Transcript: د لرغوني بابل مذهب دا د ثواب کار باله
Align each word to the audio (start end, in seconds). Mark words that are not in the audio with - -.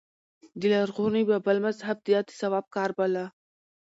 د 0.59 0.61
لرغوني 0.73 1.23
بابل 1.29 1.57
مذهب 1.65 1.97
دا 2.07 2.19
د 2.27 2.29
ثواب 2.39 2.65
کار 2.75 2.89
باله 2.97 3.25